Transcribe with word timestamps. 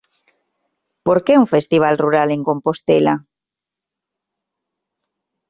Por 1.05 1.17
que 1.25 1.33
un 1.41 1.47
festival 1.53 1.95
rural 2.03 2.29
en 2.35 2.41
Compostela? 2.49 3.13